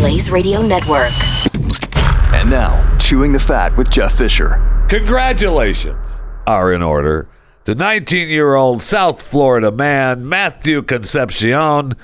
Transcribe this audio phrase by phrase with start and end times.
[0.00, 1.12] Blaze Radio Network.
[2.32, 4.86] And now, Chewing the Fat with Jeff Fisher.
[4.88, 6.02] Congratulations
[6.46, 7.28] are in order
[7.66, 11.96] to 19 year old South Florida man Matthew Concepcion.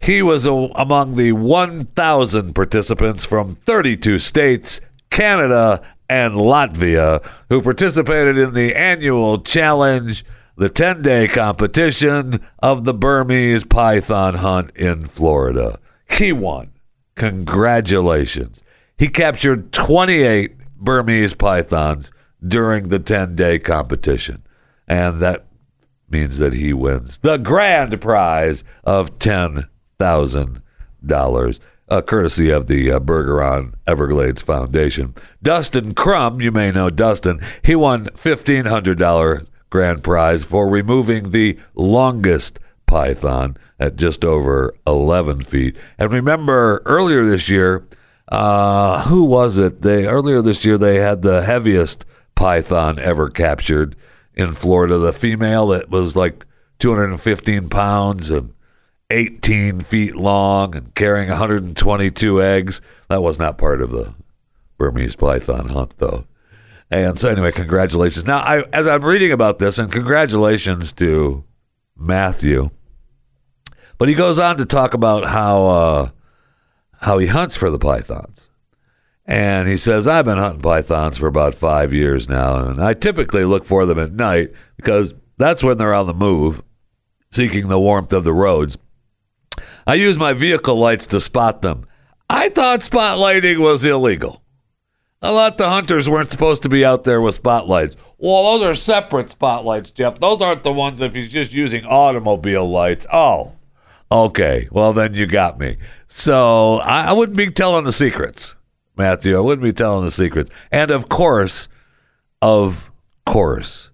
[0.00, 8.36] He was a, among the 1,000 participants from 32 states, Canada, and Latvia who participated
[8.36, 10.24] in the annual challenge,
[10.56, 15.78] the 10 day competition of the Burmese python hunt in Florida.
[16.10, 16.72] He won.
[17.16, 18.62] Congratulations.
[18.96, 22.12] He captured 28 Burmese pythons
[22.46, 24.42] during the 10 day competition.
[24.86, 25.46] And that
[26.08, 33.74] means that he wins the grand prize of $10,000, uh, courtesy of the uh, Bergeron
[33.86, 35.14] Everglades Foundation.
[35.42, 42.60] Dustin Crum, you may know Dustin, he won $1,500 grand prize for removing the longest
[42.86, 45.76] python at just over 11 feet.
[45.98, 47.86] And remember, earlier this year,
[48.28, 49.82] uh, who was it?
[49.82, 53.96] They earlier this year they had the heaviest python ever captured
[54.34, 54.98] in Florida.
[54.98, 56.44] The female that was like
[56.78, 58.52] 215 pounds and
[59.10, 62.80] 18 feet long and carrying 122 eggs.
[63.08, 64.14] That was not part of the
[64.78, 66.26] Burmese python hunt, though.
[66.90, 68.26] And so, anyway, congratulations.
[68.26, 71.44] Now, I, as I'm reading about this, and congratulations to
[71.96, 72.70] Matthew,
[73.98, 76.10] but he goes on to talk about how uh,
[77.00, 78.48] how he hunts for the pythons.
[79.28, 83.44] And he says, I've been hunting pythons for about five years now, and I typically
[83.44, 86.62] look for them at night because that's when they're on the move,
[87.32, 88.78] seeking the warmth of the roads.
[89.86, 91.86] I use my vehicle lights to spot them.
[92.30, 94.42] I thought spotlighting was illegal.
[95.22, 97.96] I thought the hunters weren't supposed to be out there with spotlights.
[98.18, 100.18] Well, those are separate spotlights, Jeff.
[100.18, 103.06] Those aren't the ones if he's just using automobile lights.
[103.12, 103.52] Oh,
[104.10, 104.68] okay.
[104.70, 105.76] Well, then you got me.
[106.08, 108.54] So I, I wouldn't be telling the secrets,
[108.96, 109.36] Matthew.
[109.36, 110.50] I wouldn't be telling the secrets.
[110.70, 111.68] And of course,
[112.40, 112.90] of
[113.26, 113.90] course,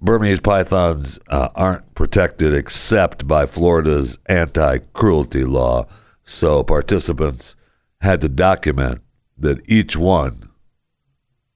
[0.00, 5.86] Burmese pythons uh, aren't protected except by Florida's anti cruelty law.
[6.24, 7.54] So participants
[8.00, 9.02] had to document
[9.38, 10.48] that each one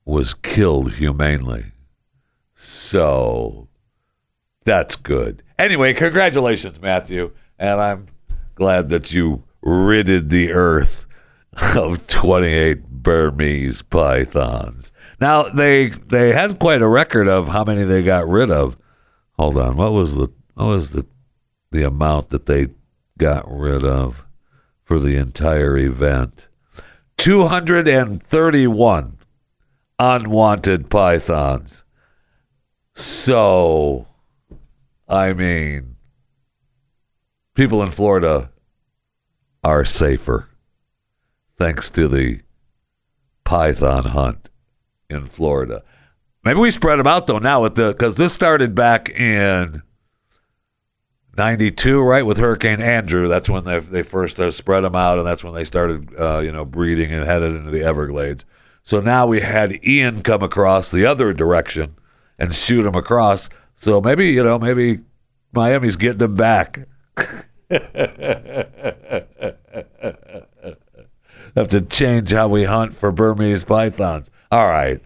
[0.05, 1.73] was killed humanely.
[2.55, 3.69] So
[4.65, 5.43] that's good.
[5.59, 7.33] Anyway, congratulations, Matthew.
[7.59, 8.07] And I'm
[8.55, 11.07] glad that you ridded the earth
[11.77, 14.93] of 28 Burmese pythons.
[15.21, 18.77] Now they they had quite a record of how many they got rid of.
[19.39, 21.07] Hold on, what was the what was the
[21.71, 22.69] the amount that they
[23.19, 24.25] got rid of
[24.83, 26.49] for the entire event?
[27.19, 29.19] 231
[29.99, 31.84] unwanted pythons.
[32.95, 34.07] So
[35.09, 35.97] I mean
[37.55, 38.51] people in Florida
[39.63, 40.49] are safer
[41.59, 42.41] thanks to the
[43.45, 44.51] python hunt
[45.11, 45.83] in Florida.
[46.45, 49.83] Maybe we spread them out though now with the because this started back in
[51.37, 53.29] '92, right, with Hurricane Andrew.
[53.29, 56.41] That's when they they first uh, spread them out, and that's when they started, uh,
[56.41, 58.45] you know, breeding and headed into the Everglades.
[58.83, 61.97] So now we had Ian come across the other direction
[62.39, 63.49] and shoot them across.
[63.75, 65.01] So maybe you know, maybe
[65.53, 66.87] Miami's getting them back.
[71.57, 74.29] Have to change how we hunt for Burmese pythons.
[74.51, 75.01] All right,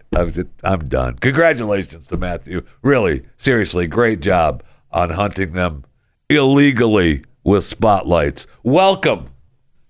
[0.63, 1.15] I'm, done.
[1.15, 2.63] Congratulations to Matthew.
[2.81, 5.85] Really, seriously, great job on hunting them
[6.29, 8.47] illegally with spotlights.
[8.63, 9.29] Welcome.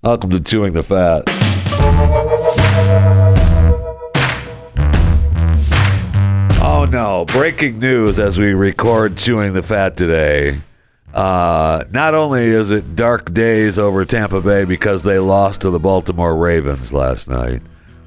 [0.01, 1.23] Welcome to Chewing the Fat.
[6.79, 10.61] Oh no, breaking news as we record Chewing the Fat today.
[11.13, 15.77] Uh, not only is it dark days over Tampa Bay because they lost to the
[15.77, 17.61] Baltimore Ravens last night,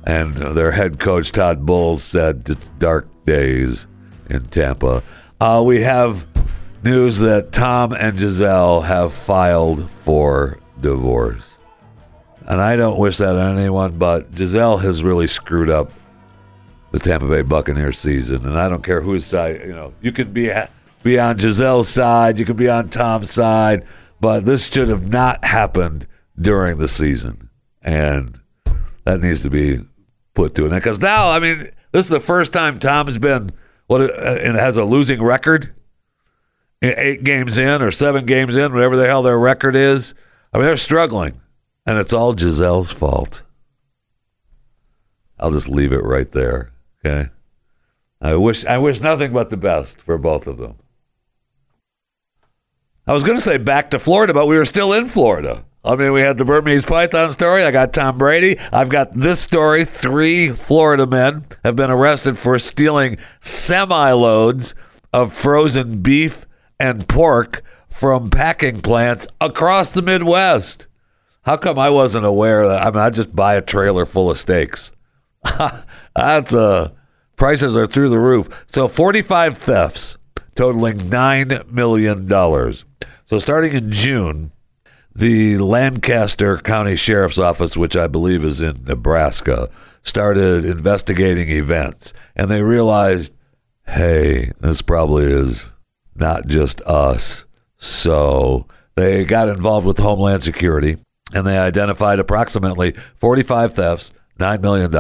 [0.04, 3.86] and their head coach Todd Bowles said it's dark days
[4.30, 5.02] in Tampa.
[5.38, 6.26] Uh, we have
[6.82, 11.58] news that Tom and Gisele have filed for divorce.
[12.46, 15.92] And I don't wish that on anyone, but Gisele has really screwed up
[16.92, 18.46] the Tampa Bay Buccaneers season.
[18.46, 20.52] And I don't care whose side, you know, you can be
[21.02, 23.84] be on Gisele's side, you could be on Tom's side,
[24.20, 26.06] but this should have not happened
[26.40, 27.48] during the season.
[27.82, 28.38] And
[29.04, 29.80] that needs to be
[30.34, 30.82] put to an end.
[30.82, 33.50] Because now, I mean, this is the first time Tom's been,
[33.88, 35.74] what, uh, and has a losing record
[36.82, 40.14] eight games in or seven games in, whatever the hell their record is.
[40.52, 41.40] I mean, they're struggling,
[41.86, 43.42] and it's all Gisele's fault.
[45.38, 46.71] I'll just leave it right there.
[47.04, 47.30] Okay.
[48.20, 50.76] I wish I wish nothing but the best for both of them.
[53.06, 55.64] I was going to say back to Florida, but we were still in Florida.
[55.84, 57.64] I mean, we had the Burmese Python story.
[57.64, 58.56] I got Tom Brady.
[58.72, 59.84] I've got this story.
[59.84, 64.76] Three Florida men have been arrested for stealing semi loads
[65.12, 66.46] of frozen beef
[66.78, 70.86] and pork from packing plants across the Midwest.
[71.42, 72.82] How come I wasn't aware that?
[72.82, 74.92] I mean, I just buy a trailer full of steaks.
[76.14, 76.90] That's uh,
[77.36, 78.64] prices are through the roof.
[78.66, 80.16] So 45 thefts
[80.54, 82.28] totaling $9 million.
[82.28, 84.52] So starting in June,
[85.14, 89.70] the Lancaster County Sheriff's Office, which I believe is in Nebraska,
[90.02, 92.12] started investigating events.
[92.34, 93.32] And they realized,
[93.86, 95.70] hey, this probably is
[96.14, 97.44] not just us.
[97.76, 100.96] So they got involved with Homeland Security
[101.32, 104.90] and they identified approximately 45 thefts, $9 million.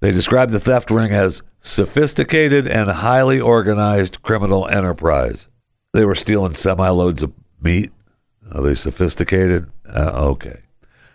[0.00, 5.48] They described the theft ring as sophisticated and highly organized criminal enterprise.
[5.92, 7.92] They were stealing semi loads of meat.
[8.52, 9.70] Are they sophisticated?
[9.88, 10.60] Uh, okay.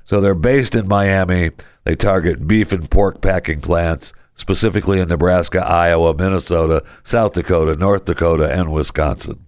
[0.04, 1.52] So they're based in Miami.
[1.84, 8.06] They target beef and pork packing plants, specifically in Nebraska, Iowa, Minnesota, South Dakota, North
[8.06, 9.46] Dakota, and Wisconsin.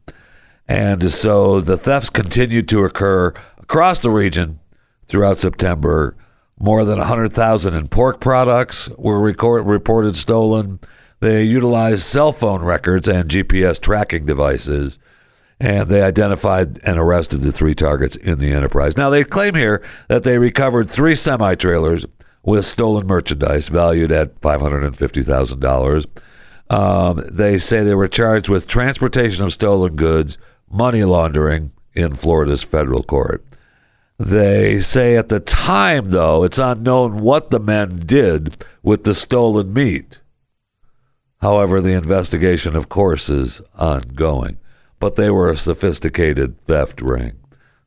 [0.67, 4.59] And so the thefts continued to occur across the region
[5.07, 6.15] throughout September.
[6.59, 10.79] More than 100,000 in pork products were record, reported stolen.
[11.19, 14.99] They utilized cell phone records and GPS tracking devices,
[15.59, 18.97] and they identified and arrested the three targets in the enterprise.
[18.97, 22.05] Now, they claim here that they recovered three semi trailers
[22.43, 26.05] with stolen merchandise valued at $550,000.
[26.69, 30.37] Um, they say they were charged with transportation of stolen goods,
[30.69, 33.45] money laundering in Florida's federal court.
[34.23, 39.73] They say at the time, though, it's unknown what the men did with the stolen
[39.73, 40.21] meat.
[41.41, 44.59] However, the investigation, of course, is ongoing.
[44.97, 47.33] But they were a sophisticated theft ring.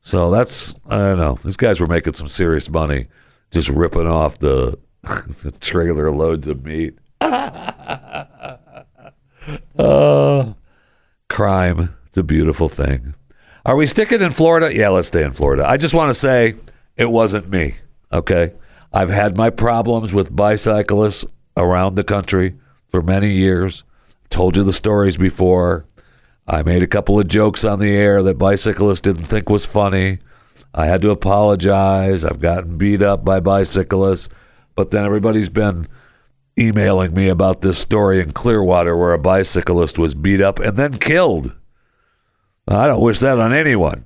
[0.03, 3.07] So that's, I don't know, these guys were making some serious money
[3.49, 4.77] just ripping off the,
[5.41, 6.99] the trailer loads of meat.
[7.19, 8.13] uh,
[11.29, 11.95] crime.
[12.05, 13.15] It's a beautiful thing.
[13.67, 14.73] Are we sticking in Florida?
[14.73, 15.67] Yeah, let's stay in Florida.
[15.67, 16.55] I just want to say
[16.95, 17.75] it wasn't me.
[18.13, 18.53] Okay.
[18.93, 21.25] I've had my problems with bicyclists
[21.57, 22.55] around the country
[22.89, 23.83] for many years.
[24.29, 25.85] Told you the stories before.
[26.47, 30.19] I made a couple of jokes on the air that bicyclists didn't think was funny.
[30.73, 32.23] I had to apologize.
[32.23, 34.29] I've gotten beat up by bicyclists,
[34.75, 35.89] but then everybody's been
[36.57, 40.93] emailing me about this story in Clearwater where a bicyclist was beat up and then
[40.99, 41.53] killed.
[42.67, 44.05] I don't wish that on anyone.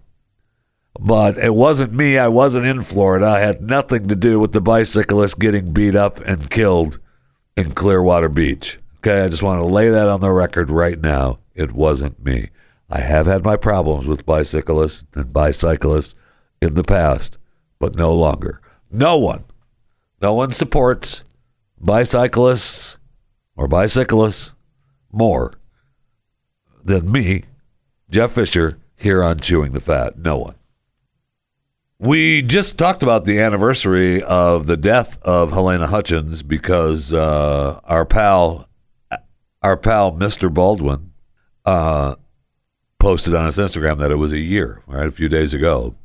[1.00, 2.18] But it wasn't me.
[2.18, 3.26] I wasn't in Florida.
[3.28, 7.00] I had nothing to do with the bicyclist getting beat up and killed
[7.58, 8.78] in Clearwater Beach.
[8.98, 11.40] Okay, I just want to lay that on the record right now.
[11.56, 12.50] It wasn't me.
[12.90, 16.14] I have had my problems with bicyclists and bicyclists
[16.62, 17.38] in the past,
[17.80, 18.62] but no longer.
[18.92, 19.46] No one,
[20.22, 21.24] no one supports
[21.80, 22.98] bicyclists
[23.56, 24.52] or bicyclists
[25.12, 25.54] more
[26.84, 27.46] than me
[28.12, 30.18] Jeff Fisher here on Chewing the Fat.
[30.18, 30.56] No one.
[31.98, 38.06] We just talked about the anniversary of the death of Halyna Hutchins because uh, our
[38.06, 38.68] pal,
[39.62, 40.54] our pal, Mr.
[40.54, 41.14] Baldwin,
[41.64, 42.16] uh,
[43.00, 45.08] posted on his Instagram that it was a year, right?
[45.08, 45.96] A few days ago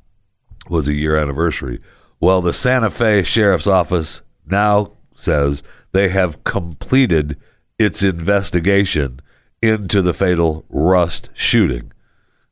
[0.68, 1.80] was a year anniversary.
[2.20, 7.36] Well, the Santa Fe Sheriff's Office now says they have completed
[7.78, 9.20] its investigation
[9.60, 11.92] into the fatal Rust shooting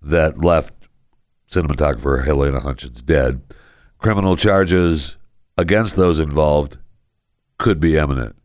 [0.05, 0.73] that left
[1.51, 3.43] cinematographer Halyna Hutchins dead.
[3.99, 5.17] Criminal charges
[5.57, 6.79] against those involved
[7.59, 8.37] could be imminent.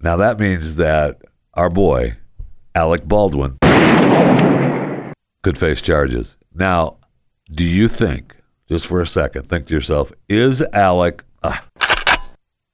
[0.00, 1.22] Now, that means that
[1.54, 2.16] our boy,
[2.74, 3.58] Alec Baldwin,
[5.42, 6.36] could face charges.
[6.52, 6.98] Now,
[7.50, 8.36] do you think,
[8.68, 11.58] just for a second, think to yourself, is Alec, uh,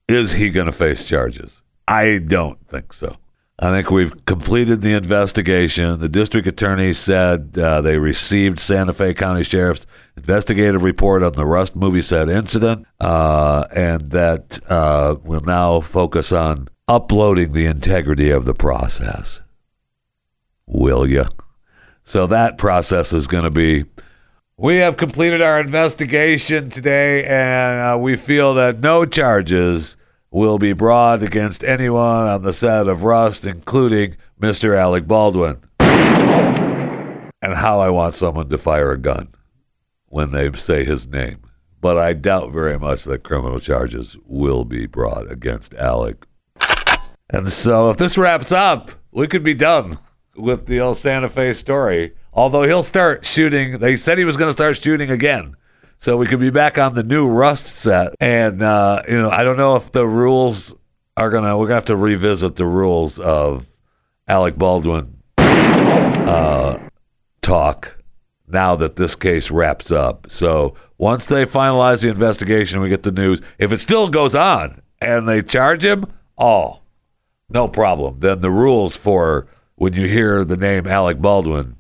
[0.08, 1.62] is he going to face charges?
[1.86, 3.16] I don't think so.
[3.62, 6.00] I think we've completed the investigation.
[6.00, 9.86] The district attorney said uh, they received Santa Fe County Sheriff's
[10.16, 16.32] investigative report on the Rust movie set incident, uh, and that uh, we'll now focus
[16.32, 19.40] on uploading the integrity of the process.
[20.66, 21.26] Will you?
[22.02, 23.84] So that process is going to be.
[24.56, 29.96] We have completed our investigation today, and uh, we feel that no charges
[30.30, 34.76] will be brought against anyone on the set of Rust, including Mr.
[34.76, 35.60] Alec Baldwin.
[37.42, 39.28] And how I want someone to fire a gun
[40.06, 41.40] when they say his name.
[41.80, 46.26] But I doubt very much that criminal charges will be brought against Alec.
[47.30, 49.98] And so if this wraps up, we could be done
[50.36, 52.12] with the El Santa Fe story.
[52.32, 55.56] Although he'll start shooting, they said he was going to start shooting again.
[56.00, 58.14] So we could be back on the new Rust set.
[58.18, 60.74] And uh, you know, I don't know if the rules
[61.16, 61.56] are gonna.
[61.56, 63.66] We're gonna have to revisit the rules of
[64.26, 66.78] Alec Baldwin uh,
[67.42, 67.96] talk
[68.48, 70.30] now that this case wraps up.
[70.30, 73.40] So once they finalize the investigation, we get the news.
[73.58, 76.06] If it still goes on and they charge him,
[76.38, 76.80] oh,
[77.48, 78.20] no problem.
[78.20, 81.76] Then the rules for when you hear the name Alec Baldwin,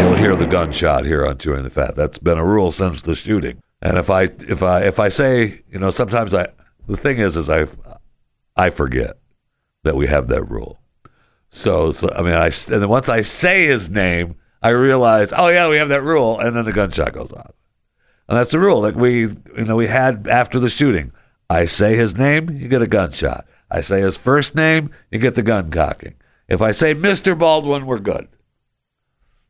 [0.00, 1.96] you'll hear the gunshot here on Chewing the Fat.
[1.96, 3.62] That's been a rule since the shooting.
[3.80, 6.48] And if I if I if I say, you know, sometimes I
[6.86, 7.66] the thing is is I
[8.56, 9.18] I forget
[9.84, 10.80] that we have that rule.
[11.50, 15.48] So, so I mean, I and then once I say his name, I realize, oh
[15.48, 17.52] yeah, we have that rule, and then the gunshot goes off,
[18.28, 18.80] and that's the rule.
[18.80, 21.12] Like we, you know, we had after the shooting.
[21.48, 23.46] I say his name, you get a gunshot.
[23.70, 26.14] I say his first name, you get the gun cocking.
[26.46, 27.38] If I say Mr.
[27.38, 28.28] Baldwin, we're good.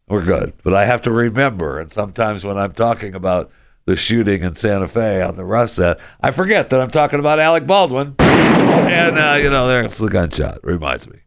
[0.08, 0.54] We're good.
[0.62, 3.50] But I have to remember, and sometimes when I'm talking about
[3.84, 7.38] the shooting in Santa Fe on the Rust set, I forget that I'm talking about
[7.38, 8.14] Alec Baldwin.
[8.18, 10.60] And, uh, you know, there's the gunshot.
[10.62, 11.18] Reminds me.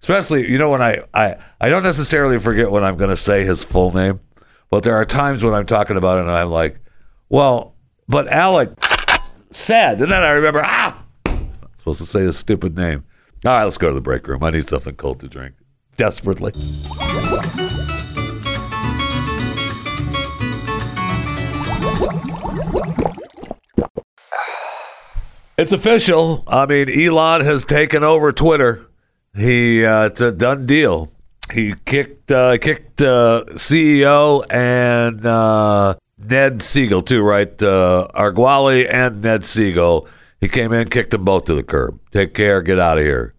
[0.00, 3.44] Especially, you know, when I, I, I don't necessarily forget when I'm going to say
[3.44, 4.20] his full name,
[4.68, 6.78] but there are times when I'm talking about it and I'm like,
[7.28, 7.74] well,
[8.08, 8.70] but Alec
[9.50, 13.04] said, and then I remember, ah, I'm supposed to say his stupid name.
[13.44, 14.42] All right, let's go to the break room.
[14.42, 15.54] I need something cold to drink
[15.96, 16.52] desperately.
[25.58, 26.42] It's official.
[26.46, 28.86] I mean, Elon has taken over Twitter.
[29.34, 31.10] He uh, it's a done deal.
[31.52, 37.62] He kicked uh, kicked uh, CEO and uh, Ned Segal too, right?
[37.62, 40.08] Uh, Agrawal and Ned Segal.
[40.40, 42.00] He came in, kicked them both to the curb.
[42.10, 43.34] Take care, get out of here.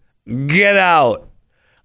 [0.48, 1.30] Get out.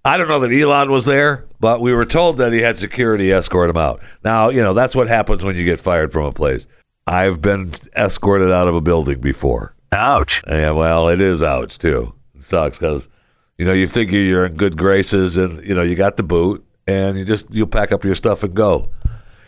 [0.05, 3.33] I don't know that Elon was there, but we were told that he had security
[3.33, 4.01] escort him out.
[4.23, 6.67] Now, you know, that's what happens when you get fired from a place.
[7.09, 9.73] I've been escorted out of a building before.
[9.91, 10.43] Ouch.
[10.47, 12.13] Yeah, well, it is ouch too.
[12.35, 13.09] It sucks because
[13.57, 16.63] you know you figure you're in good graces and you know you got the boot
[16.85, 18.89] and you just you pack up your stuff and go.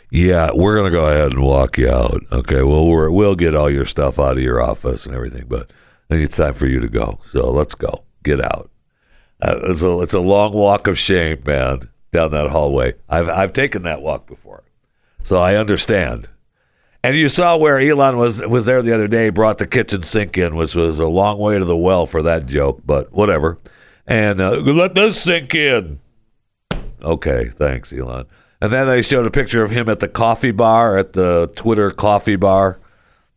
[0.09, 2.23] Yeah, we're gonna go ahead and walk you out.
[2.31, 5.71] Okay, well we're, we'll get all your stuff out of your office and everything, but
[6.09, 7.19] I think it's time for you to go.
[7.23, 8.05] So let's go.
[8.23, 8.71] Get out.
[9.39, 12.95] Uh, it's a it's a long walk of shame, man, down that hallway.
[13.07, 14.63] I've I've taken that walk before,
[15.21, 16.27] so I understand.
[17.03, 20.37] And you saw where Elon was was there the other day, brought the kitchen sink
[20.37, 23.57] in, which was a long way to the well for that joke, but whatever.
[24.05, 25.99] And uh, let this sink in.
[27.01, 28.27] Okay, thanks, Elon.
[28.61, 31.89] And then they showed a picture of him at the coffee bar, at the Twitter
[31.89, 32.79] coffee bar,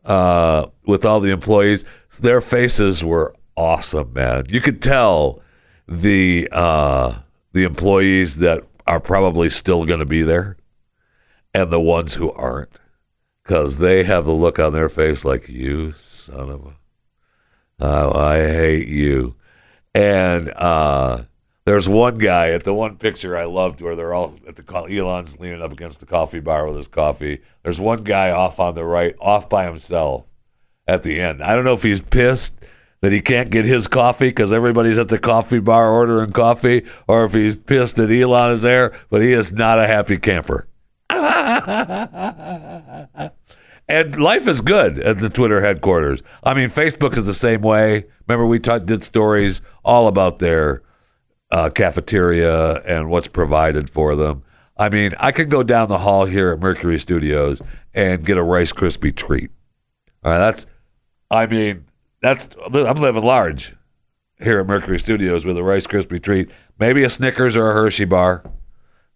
[0.05, 1.85] uh, with all the employees.
[2.21, 4.45] Their faces were awesome, man.
[4.51, 5.41] You could tell
[5.89, 7.15] the uh,
[7.53, 10.59] the employees that are probably still going to be there,
[11.55, 12.69] and the ones who aren't
[13.45, 16.77] because they have the look on their face like you son of a
[17.81, 19.35] oh, i hate you.
[19.97, 21.25] And uh,
[21.65, 25.39] there's one guy at the one picture i loved where they're all at the elon's
[25.39, 27.41] leaning up against the coffee bar with his coffee.
[27.63, 30.25] There's one guy off on the right off by himself
[30.87, 31.43] at the end.
[31.43, 32.55] I don't know if he's pissed
[33.01, 37.27] that he can't get his coffee because everybody's at the coffee bar ordering coffee, or
[37.27, 40.67] if he's pissed that Elon is there, but he is not a happy camper.
[43.89, 46.23] and life is good at the Twitter headquarters.
[46.43, 48.07] I mean, Facebook is the same way.
[48.27, 50.83] Remember, we t- did stories all about their
[51.51, 54.43] uh, cafeteria and what's provided for them.
[54.77, 58.43] I mean, I could go down the hall here at Mercury Studios and get a
[58.43, 59.51] Rice Krispie treat.
[60.25, 60.67] All right, that's.
[61.31, 61.85] I mean,
[62.21, 62.49] that's.
[62.73, 63.75] I'm living large
[64.41, 68.05] here at Mercury Studios with a Rice Krispie treat, maybe a Snickers or a Hershey
[68.05, 68.43] bar,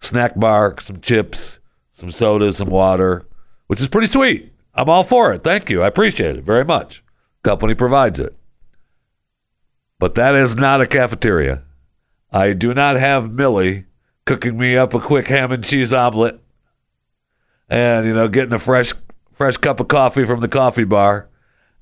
[0.00, 1.58] snack bar, some chips,
[1.98, 3.26] some soda, some water,
[3.66, 4.52] which is pretty sweet.
[4.72, 5.42] I'm all for it.
[5.42, 5.82] Thank you.
[5.82, 7.02] I appreciate it very much.
[7.42, 8.36] Company provides it.
[9.98, 11.64] But that is not a cafeteria.
[12.30, 13.86] I do not have Millie
[14.26, 16.38] cooking me up a quick ham and cheese omelet
[17.68, 18.92] and, you know, getting a fresh
[19.32, 21.28] fresh cup of coffee from the coffee bar.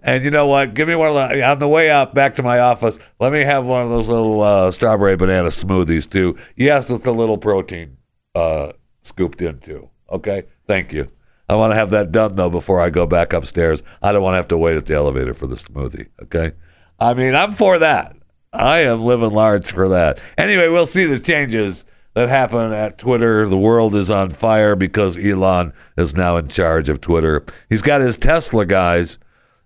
[0.02, 0.72] And you know what?
[0.72, 2.98] Give me one of the, on the way out back to my office.
[3.20, 6.38] Let me have one of those little uh, strawberry banana smoothies too.
[6.54, 7.98] Yes, with a little protein
[8.34, 9.90] uh, scooped in too.
[10.10, 11.08] Okay, thank you.
[11.48, 13.82] I want to have that done though before I go back upstairs.
[14.02, 16.08] I don't want to have to wait at the elevator for the smoothie.
[16.24, 16.52] Okay,
[16.98, 18.16] I mean I'm for that.
[18.52, 20.18] I am living large for that.
[20.38, 21.84] Anyway, we'll see the changes
[22.14, 23.46] that happen at Twitter.
[23.46, 27.44] The world is on fire because Elon is now in charge of Twitter.
[27.68, 29.18] He's got his Tesla guys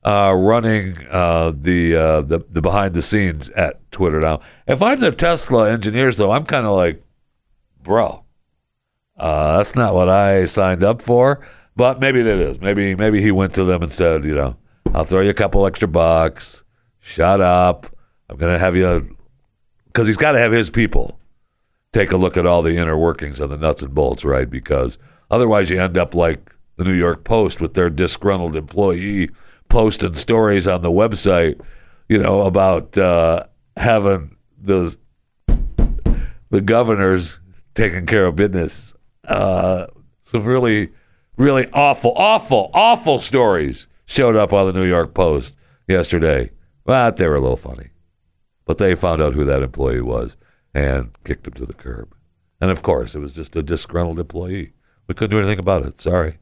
[0.05, 4.41] uh, running uh, the, uh, the the behind the scenes at Twitter now.
[4.67, 7.05] If I'm the Tesla engineers, though, I'm kind of like,
[7.83, 8.25] bro,
[9.21, 11.47] uh, that's not what I signed up for.
[11.77, 12.61] But maybe that is.
[12.61, 14.57] Maybe maybe he went to them and said, you know,
[14.93, 16.65] I'll throw you a couple extra bucks.
[16.99, 17.87] Shut up.
[18.29, 19.17] I'm gonna have you
[19.87, 21.19] because he's got to have his people
[21.93, 24.49] take a look at all the inner workings of the nuts and bolts, right?
[24.49, 24.99] Because
[25.31, 29.31] otherwise, you end up like the New York Post with their disgruntled employee
[29.69, 31.61] posting stories on the website,
[32.09, 33.45] you know, about uh,
[33.77, 34.97] having the
[36.51, 37.41] the governors
[37.75, 38.95] taking care of business.
[39.31, 39.87] Uh,
[40.23, 40.91] some really,
[41.37, 45.55] really awful, awful, awful stories showed up on the New York Post
[45.89, 46.51] yesterday.
[46.85, 47.91] But they were a little funny.
[48.65, 50.37] But they found out who that employee was
[50.75, 52.15] and kicked him to the curb.
[52.61, 54.73] And of course, it was just a disgruntled employee.
[55.07, 56.01] We couldn't do anything about it.
[56.01, 56.39] Sorry.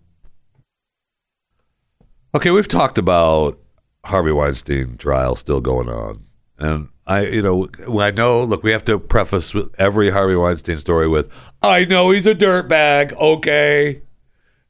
[2.34, 3.58] Okay, we've talked about
[4.04, 6.24] Harvey Weinstein trial still going on.
[6.58, 7.68] And I, you know,
[8.00, 11.30] I know, look, we have to preface with every Harvey Weinstein story with,
[11.62, 14.02] I know he's a dirtbag, okay.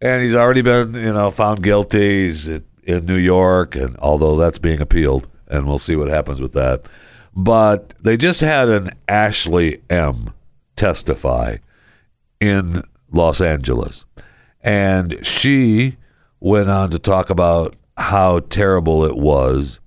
[0.00, 2.24] And he's already been, you know, found guilty.
[2.24, 6.52] He's in New York, and although that's being appealed, and we'll see what happens with
[6.52, 6.86] that.
[7.36, 10.32] But they just had an Ashley M
[10.76, 11.58] testify
[12.40, 14.04] in Los Angeles.
[14.62, 15.96] And she
[16.40, 19.80] went on to talk about how terrible it was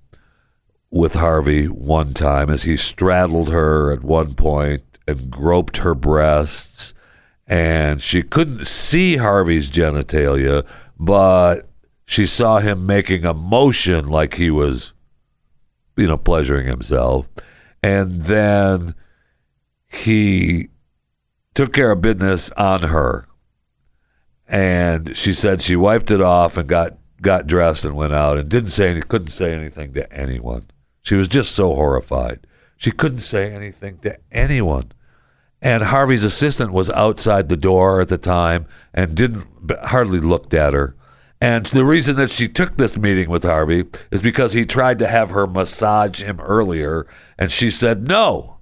[0.90, 6.94] with Harvey one time as he straddled her at one point and groped her breasts.
[7.46, 10.64] And she couldn't see Harvey's genitalia,
[10.98, 11.68] but
[12.04, 14.92] she saw him making a motion like he was,
[15.96, 17.28] you know, pleasuring himself.
[17.82, 18.94] And then
[19.88, 20.68] he
[21.54, 23.26] took care of business on her.
[24.46, 28.48] And she said she wiped it off and got, got dressed and went out and
[28.48, 30.66] didn't say any, couldn't say anything to anyone.
[31.02, 32.46] She was just so horrified.
[32.82, 34.90] She couldn't say anything to anyone.
[35.60, 39.46] And Harvey's assistant was outside the door at the time and didn't
[39.84, 40.96] hardly looked at her.
[41.40, 45.06] And the reason that she took this meeting with Harvey is because he tried to
[45.06, 47.06] have her massage him earlier,
[47.38, 48.56] and she said no.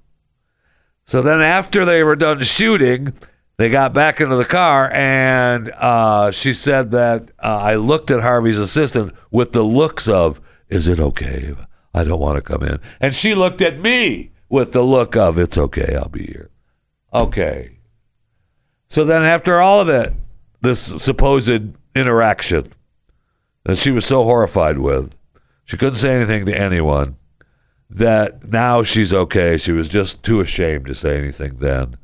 [1.06, 3.14] So then, after they were done shooting,
[3.56, 8.20] they got back into the car, and uh, she said that uh, I looked at
[8.20, 11.54] Harvey's assistant with the looks of, Is it okay?
[11.92, 12.78] I don't want to come in.
[13.00, 16.50] And she looked at me with the look of, It's okay, I'll be here.
[17.12, 17.78] Okay.
[18.88, 20.12] So then, after all of it,
[20.60, 22.72] this supposed interaction
[23.64, 25.14] that she was so horrified with.
[25.64, 27.16] She couldn't say anything to anyone.
[27.88, 29.56] That now she's okay.
[29.56, 31.96] She was just too ashamed to say anything then.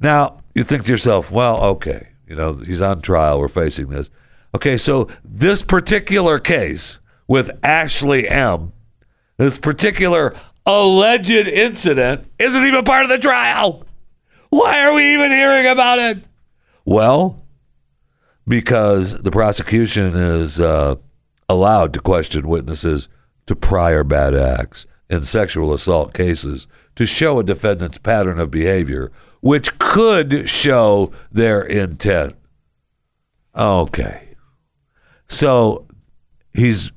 [0.00, 3.38] Now, you think to yourself, well, okay, you know, he's on trial.
[3.38, 4.10] We're facing this.
[4.54, 8.72] Okay, so this particular case with Ashley M.,
[9.38, 13.84] this particular alleged incident, isn't even part of the trial.
[14.50, 16.18] Why are we even hearing about it?
[16.84, 17.42] Well,
[18.46, 20.96] because the prosecution is uh,
[21.48, 23.08] allowed to question witnesses
[23.46, 29.10] to prior bad acts in sexual assault cases to show a defendant's pattern of behavior,
[29.40, 32.34] which could show their intent.
[33.54, 34.34] Okay.
[35.28, 35.86] So
[36.52, 36.90] he's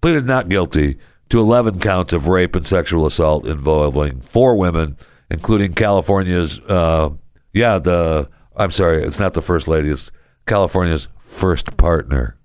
[0.00, 0.98] pleaded not guilty
[1.32, 4.98] to 11 counts of rape and sexual assault involving four women,
[5.30, 7.08] including California's, uh,
[7.54, 10.12] yeah, the, I'm sorry, it's not the first lady, it's
[10.46, 12.36] California's first partner,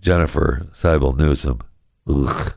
[0.00, 1.60] Jennifer Siebel Newsom.
[2.08, 2.52] Ugh.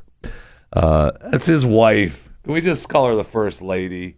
[0.73, 2.27] Uh, that's his wife.
[2.45, 4.17] Can we just call her the first lady?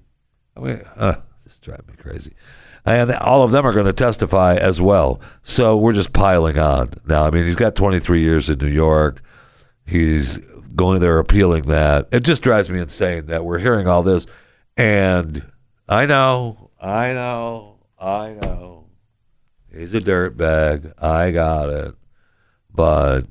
[0.56, 2.34] I mean, uh, just drive me crazy.
[2.86, 5.20] And all of them are going to testify as well.
[5.44, 7.26] So we're just piling on now.
[7.26, 9.22] I mean, he's got 23 years in New York.
[9.86, 10.40] He's
[10.76, 12.08] going there appealing that.
[12.12, 14.26] It just drives me insane that we're hearing all this.
[14.78, 15.52] And
[15.88, 18.72] I know, I know, I know
[19.74, 20.94] He's a dirtbag.
[20.98, 21.96] I got it.
[22.74, 23.22] But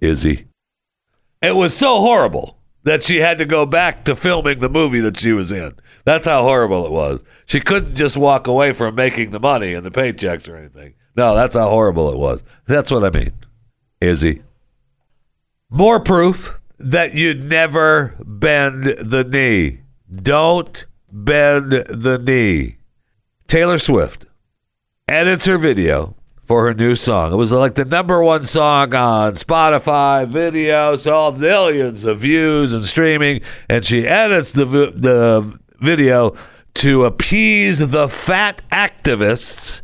[0.00, 0.46] is he?
[1.40, 5.18] It was so horrible that she had to go back to filming the movie that
[5.18, 5.74] she was in.
[6.04, 7.22] That's how horrible it was.
[7.46, 10.94] She couldn't just walk away from making the money and the paychecks or anything.
[11.16, 12.42] No, that's how horrible it was.
[12.66, 13.32] That's what I mean.
[14.00, 14.42] Is he?
[15.74, 19.80] More proof that you never bend the knee.
[20.14, 22.76] Don't bend the knee.
[23.48, 24.26] Taylor Swift
[25.08, 27.32] edits her video for her new song.
[27.32, 32.84] It was like the number one song on Spotify, video, saw millions of views and
[32.84, 36.36] streaming, and she edits the the video
[36.74, 39.80] to appease the fat activists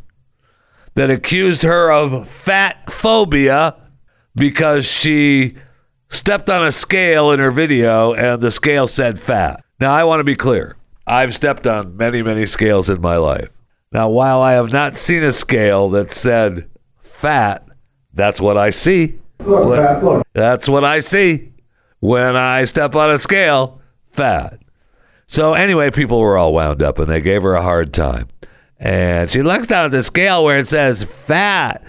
[0.97, 3.75] that accused her of fat phobia
[4.35, 5.57] because she
[6.09, 9.65] stepped on a scale in her video and the scale said fat.
[9.81, 10.77] Now I want to be clear.
[11.07, 13.49] I've stepped on many, many scales in my life.
[13.91, 16.69] Now, while I have not seen a scale that said
[17.19, 17.67] fat.
[18.15, 19.19] That's what I see.
[19.41, 20.27] Look, look.
[20.35, 21.53] That's what I see
[22.01, 23.81] when I step on a scale.
[24.13, 24.61] Fat.
[25.27, 28.29] So anyway, people were all wound up and they gave her a hard time.
[28.79, 31.85] And she looks down at the scale where it says fat.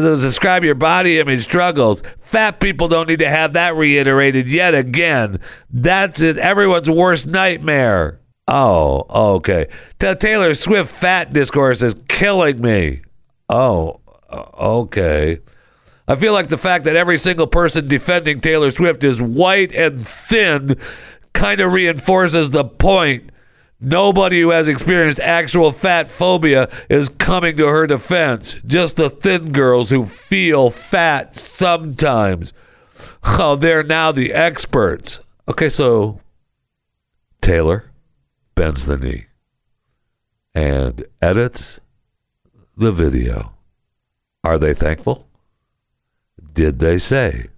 [0.00, 2.02] Describe your body image struggles.
[2.18, 5.38] Fat people don't need to have that reiterated yet again.
[5.70, 6.36] That's it.
[6.36, 8.20] Everyone's worst nightmare.
[8.48, 9.68] Oh, okay.
[10.00, 13.02] The Taylor Swift fat discourse is killing me.
[13.48, 15.38] Oh, uh, okay.
[16.08, 20.06] I feel like the fact that every single person defending Taylor Swift is white and
[20.06, 20.76] thin
[21.32, 23.30] kind of reinforces the point.
[23.80, 28.54] Nobody who has experienced actual fat phobia is coming to her defense.
[28.64, 32.52] Just the thin girls who feel fat sometimes.
[33.24, 35.20] Oh, they're now the experts.
[35.48, 36.20] Okay, so
[37.40, 37.90] Taylor
[38.54, 39.26] bends the knee
[40.54, 41.80] and edits
[42.76, 43.52] the video.
[44.42, 45.26] Are they thankful?
[46.52, 47.48] Did they say,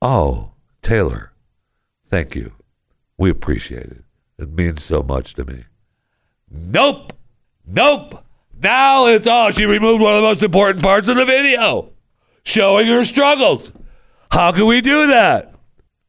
[0.00, 1.32] Oh, Taylor,
[2.10, 2.52] thank you.
[3.18, 4.05] We appreciate it.
[4.38, 5.64] It means so much to me.
[6.50, 7.12] Nope.
[7.66, 8.24] Nope.
[8.62, 9.50] Now it's all.
[9.50, 11.90] She removed one of the most important parts of the video,
[12.44, 13.72] showing her struggles.
[14.30, 15.54] How can we do that?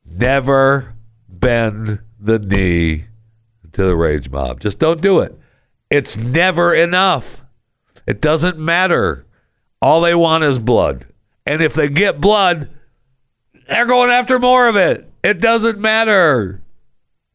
[0.06, 0.96] Never
[1.28, 3.06] bend the knee
[3.74, 4.60] to the rage mob.
[4.60, 5.38] Just don't do it.
[5.90, 7.42] It's never enough.
[8.06, 9.26] It doesn't matter.
[9.82, 11.06] All they want is blood.
[11.46, 12.70] And if they get blood,
[13.68, 15.10] they're going after more of it.
[15.24, 16.62] It doesn't matter.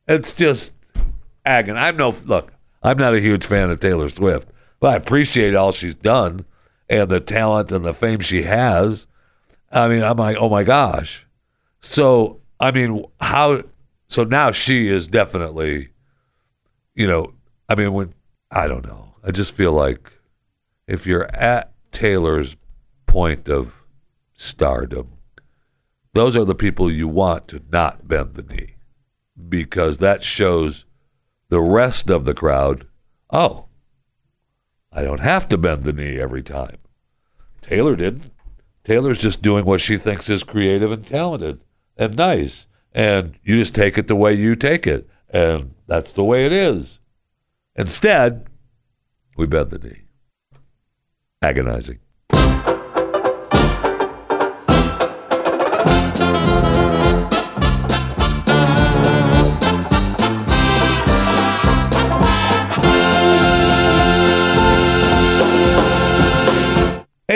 [0.09, 0.73] It's just
[1.45, 1.79] agony.
[1.79, 2.53] I'm no look.
[2.83, 4.49] I'm not a huge fan of Taylor Swift,
[4.81, 6.45] but I appreciate all she's done
[6.89, 9.07] and the talent and the fame she has.
[9.71, 11.27] I mean, I'm like, oh my gosh.
[11.81, 13.63] So I mean, how?
[14.09, 15.89] So now she is definitely,
[16.95, 17.33] you know,
[17.69, 18.15] I mean, when
[18.51, 20.13] I don't know, I just feel like
[20.87, 22.57] if you're at Taylor's
[23.07, 23.75] point of
[24.35, 25.13] stardom,
[26.15, 28.75] those are the people you want to not bend the knee
[29.49, 30.85] because that shows
[31.53, 32.87] the rest of the crowd,
[33.31, 33.67] oh,
[34.91, 36.79] I don't have to bend the knee every time.
[37.61, 38.31] Taylor didn't.
[38.85, 41.61] Taylor's just doing what she thinks is creative and talented
[41.95, 42.67] and nice.
[42.95, 45.07] And you just take it the way you take it.
[45.29, 47.01] And that's the way it is.
[47.77, 48.47] Instead,
[49.37, 50.05] we bend the knee.
[51.43, 51.99] Agonizing.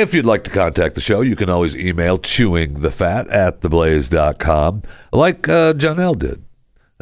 [0.06, 5.48] If you'd like to contact the show, you can always email chewingthefat at theblaze.com, like
[5.48, 6.44] uh, Janelle did.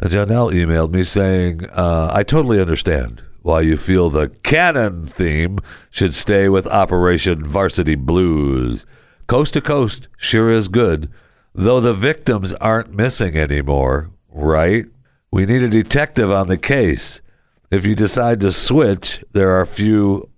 [0.01, 5.59] Uh, Janelle emailed me saying, uh, I totally understand why you feel the Cannon theme
[5.91, 8.87] should stay with Operation Varsity Blues.
[9.27, 11.11] Coast to Coast sure is good,
[11.53, 14.85] though the victims aren't missing anymore, right?
[15.29, 17.21] We need a detective on the case.
[17.69, 20.31] If you decide to switch, there are few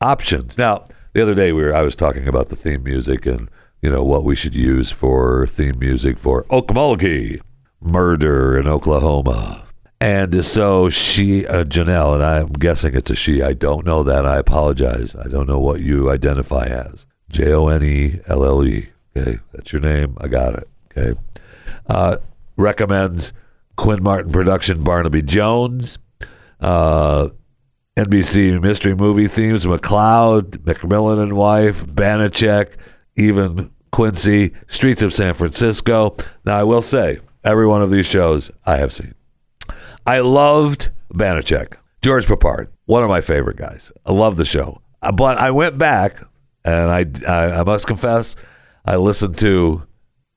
[0.00, 0.56] options.
[0.56, 3.48] Now, the other day we were I was talking about the theme music and
[3.80, 7.40] you know what we should use for theme music for Okmulgee
[7.80, 9.66] murder in Oklahoma.
[10.00, 13.40] And so she, uh, Janelle, and I'm guessing it's a she.
[13.40, 14.26] I don't know that.
[14.26, 15.14] I apologize.
[15.14, 17.06] I don't know what you identify as.
[17.30, 18.90] J O N E L L E.
[19.16, 20.16] Okay, that's your name.
[20.20, 20.68] I got it.
[20.90, 21.18] Okay.
[21.86, 22.16] Uh,
[22.56, 23.32] recommends
[23.76, 25.98] Quinn Martin production Barnaby Jones.
[26.60, 27.28] Uh,
[27.96, 32.72] NBC mystery movie themes, McCloud, McMillan and Wife, Banacek,
[33.16, 36.16] even Quincy, Streets of San Francisco.
[36.46, 39.14] Now, I will say, every one of these shows I have seen.
[40.06, 43.92] I loved Banacek, George Peppard, one of my favorite guys.
[44.06, 44.80] I love the show.
[45.02, 46.22] Uh, But I went back,
[46.64, 48.36] and I, I, I must confess,
[48.86, 49.82] I listened to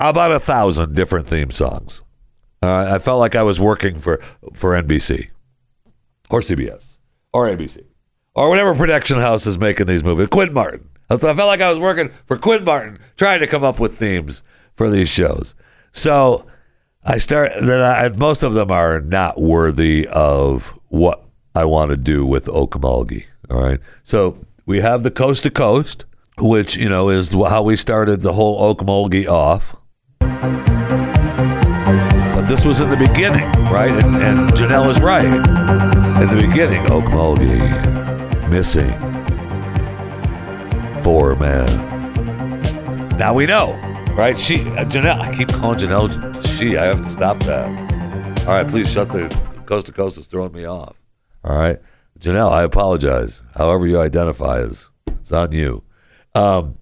[0.02, 2.02] about a thousand different theme songs.
[2.62, 4.22] Uh, I felt like I was working for,
[4.54, 5.30] for NBC
[6.30, 6.95] or CBS
[7.36, 7.84] or ABC
[8.34, 10.30] or whatever production house is making these movies.
[10.30, 10.88] Quinn Martin.
[11.10, 13.98] So I felt like I was working for Quinn Martin, trying to come up with
[13.98, 14.42] themes
[14.76, 15.54] for these shows.
[15.92, 16.46] So
[17.04, 17.52] I start.
[17.62, 22.46] Then I, most of them are not worthy of what I want to do with
[22.46, 23.26] Okmulgee.
[23.52, 23.82] All right.
[24.04, 26.06] So we have the Coast to Coast,
[26.38, 29.76] which you know is how we started the whole Okmulgee off.
[32.48, 33.92] This was in the beginning, right?
[33.92, 35.26] And, and Janelle is right.
[35.26, 38.94] In the beginning, Okmulgee missing
[41.04, 41.66] four men.
[43.18, 43.74] Now we know,
[44.16, 44.38] right?
[44.38, 45.22] She, uh, Janelle.
[45.22, 46.78] I keep calling Janelle she.
[46.78, 47.68] I have to stop that.
[48.42, 49.28] All right, please shut the
[49.66, 50.20] coast to coast.
[50.20, 50.96] is throwing me off.
[51.44, 51.82] All right,
[52.20, 52.52] Janelle.
[52.52, 53.42] I apologize.
[53.56, 55.84] However you identify is it's on you.
[56.36, 56.78] Um,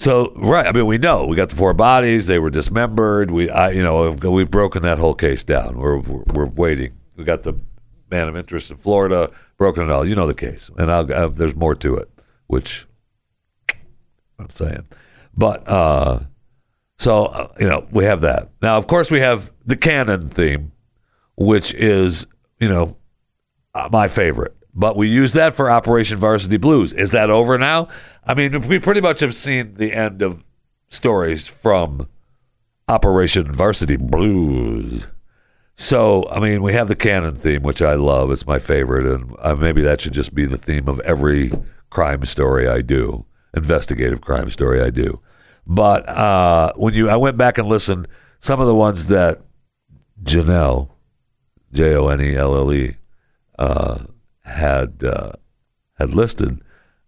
[0.00, 3.30] So right, I mean, we know we got the four bodies; they were dismembered.
[3.30, 5.76] We, I, you know, we've broken that whole case down.
[5.76, 6.94] We're we're, we're waiting.
[7.18, 7.60] We got the
[8.10, 10.08] man of interest in Florida, broken it all.
[10.08, 12.08] You know the case, and I'll, uh, there's more to it,
[12.46, 12.86] which
[14.38, 14.86] I'm saying.
[15.36, 16.20] But uh,
[16.98, 18.78] so uh, you know, we have that now.
[18.78, 20.72] Of course, we have the Cannon theme,
[21.36, 22.26] which is
[22.58, 22.96] you know
[23.74, 24.56] uh, my favorite.
[24.74, 26.92] But we use that for Operation Varsity Blues.
[26.92, 27.88] Is that over now?
[28.24, 30.44] I mean, we pretty much have seen the end of
[30.88, 32.08] stories from
[32.88, 35.06] Operation Varsity Blues.
[35.76, 38.30] So, I mean, we have the Cannon theme, which I love.
[38.30, 39.06] It's my favorite.
[39.06, 41.52] And uh, maybe that should just be the theme of every
[41.88, 45.20] crime story I do, investigative crime story I do.
[45.66, 48.08] But uh, when you, I went back and listened,
[48.40, 49.40] some of the ones that
[50.22, 50.90] Janelle,
[51.72, 52.96] J O N E L L E,
[53.58, 53.98] uh,
[54.80, 55.32] had uh,
[55.94, 56.60] had listed,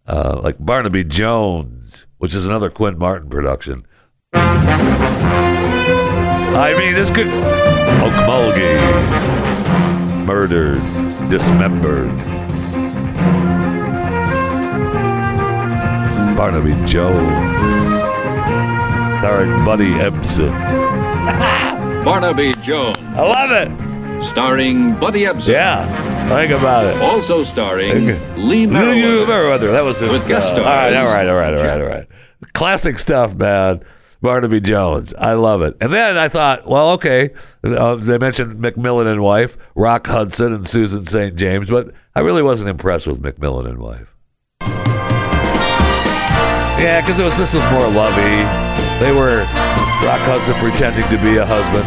[0.06, 3.87] uh, like Barnaby Jones, which is another Quinn Martin production.
[6.54, 7.26] I mean, this could
[8.02, 8.76] Okmulgee,
[10.26, 10.80] murdered,
[11.30, 12.14] dismembered.
[16.37, 17.16] Barnaby Jones,
[19.20, 20.52] starring Buddy Ebsen.
[22.04, 23.70] Barnaby Jones, I love it.
[24.24, 25.48] starring Buddy Ebsen.
[25.54, 25.87] Yeah,
[26.37, 27.01] think about it.
[27.03, 28.37] Also starring Okay.
[28.37, 28.66] Lee.
[28.66, 29.71] Meriwether.
[29.73, 30.11] That was his.
[30.11, 32.07] With guest uh, all right, all right, all right, all right, all right.
[32.55, 33.83] Classic stuff, man.
[34.21, 35.12] Barnaby Jones.
[35.18, 35.77] I love it.
[35.81, 37.31] And then I thought, well, okay.
[37.64, 41.35] Uh, they mentioned McMillan and wife, Rock Hudson and Susan St.
[41.35, 44.14] James, but I really wasn't impressed with McMillan and wife.
[46.81, 48.42] Yeah, because it was this was more lovey.
[49.05, 49.38] They were
[50.03, 51.85] Rock Hudson pretending to be a husband.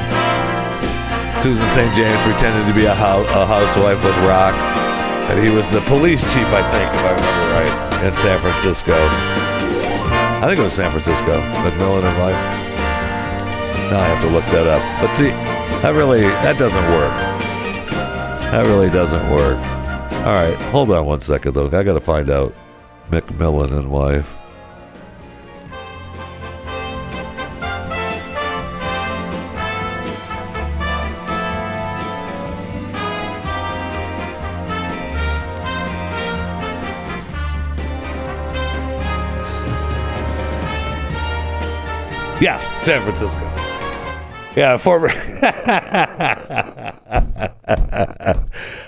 [1.45, 1.95] Susan St.
[1.95, 4.55] James pretended to be a, hou- a housewife with Rock.
[5.29, 8.95] And he was the police chief, I think, if I remember right, in San Francisco.
[8.97, 12.41] I think it was San Francisco, McMillan and Wife.
[13.91, 14.81] Now I have to look that up.
[14.99, 15.29] But see,
[15.83, 17.13] that really, that doesn't work.
[18.49, 19.59] That really doesn't work.
[20.25, 21.67] All right, hold on one second, though.
[21.67, 22.55] I got to find out
[23.11, 24.33] McMillan and Wife.
[42.41, 43.39] Yeah, San Francisco.
[44.55, 45.09] Yeah, former.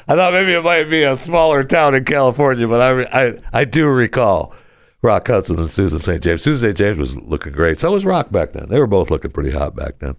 [0.10, 3.66] I thought maybe it might be a smaller town in California, but I, I, I
[3.66, 4.54] do recall
[5.02, 6.24] Rock Hudson and Susan St.
[6.24, 6.42] James.
[6.42, 6.78] Susan St.
[6.78, 7.80] James was looking great.
[7.80, 8.68] So was Rock back then.
[8.70, 10.16] They were both looking pretty hot back then.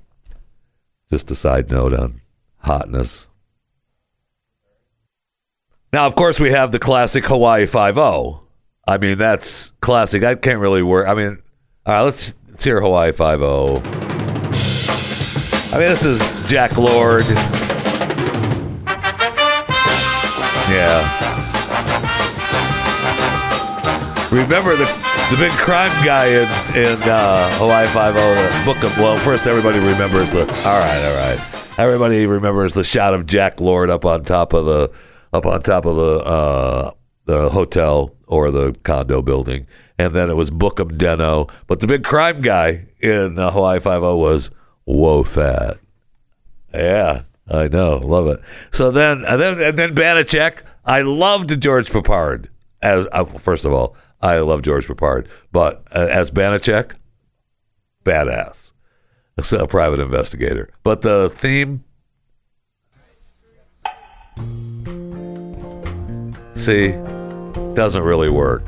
[1.10, 2.20] Just a side note on
[2.58, 3.26] hotness.
[5.92, 8.42] Now, of course, we have the classic Hawaii Five O.
[8.86, 10.22] I mean, that's classic.
[10.22, 11.08] I can't really work.
[11.08, 11.42] I mean,
[11.86, 13.80] all right, let's, let's hear Hawaii Five O.
[15.70, 16.18] I mean, this is
[16.48, 17.24] Jack Lord.
[20.66, 21.06] Yeah.
[24.32, 24.86] Remember the
[25.30, 28.34] the big crime guy in in uh, Hawaii Five O.
[28.34, 30.40] The book of well, first everybody remembers the.
[30.40, 31.78] All right, all right.
[31.78, 34.90] Everybody remembers the shot of Jack Lord up on top of the
[35.32, 36.90] up on top of the uh,
[37.26, 41.50] the hotel or the condo building, and then it was Book 'em Danno.
[41.66, 44.50] But the big crime guy in uh, Hawaii Five O was
[44.86, 45.78] Wo Fat.
[46.72, 48.40] Yeah, I know, love it.
[48.72, 50.62] So then, and then, and then Banacek.
[50.84, 52.48] I loved George Peppard
[52.82, 56.92] as uh, first of all, I love George Peppard, but uh, as Banacek,
[58.04, 58.72] badass,
[59.36, 60.70] As a private investigator.
[60.82, 61.84] But the theme,
[66.54, 66.92] see,
[67.74, 68.64] doesn't really work.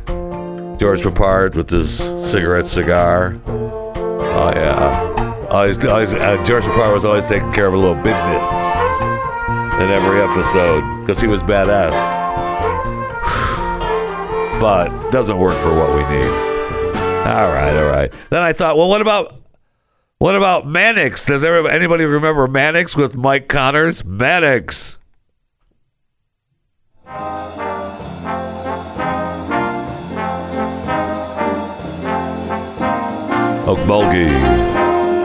[0.80, 3.38] George Peppard with his cigarette cigar.
[3.46, 5.46] Oh yeah.
[5.50, 8.42] Always, always, uh, George Peppard was always taking care of a little business
[9.78, 11.90] in every episode because he was badass.
[14.60, 16.30] but doesn't work for what we need.
[17.26, 18.10] All right, all right.
[18.30, 19.34] Then I thought, well, what about
[20.16, 21.26] what about Mannix?
[21.26, 24.02] Does anybody remember Mannix with Mike Connors?
[24.02, 24.96] Mannix.
[33.70, 34.26] Okmulgee.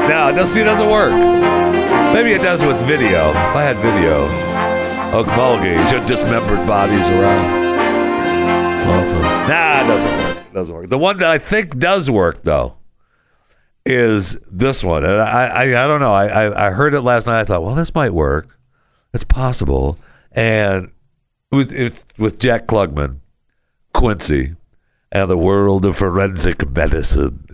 [0.07, 1.11] No, it doesn't, see, it doesn't work.
[2.13, 3.29] Maybe it does with video.
[3.29, 4.27] If I had video,
[5.19, 7.65] Okmulgee, just dismembered bodies around.
[8.87, 9.21] Awesome.
[9.21, 10.37] Nah, it doesn't work.
[10.37, 10.89] It doesn't work.
[10.89, 12.75] The one that I think does work though
[13.83, 16.13] is this one, and I, I, I don't know.
[16.13, 17.39] I, I, I heard it last night.
[17.39, 18.59] I thought, well, this might work.
[19.13, 19.97] It's possible.
[20.31, 20.91] And
[21.51, 23.21] with it's with Jack Klugman,
[23.93, 24.55] Quincy,
[25.11, 27.44] and the world of forensic medicine.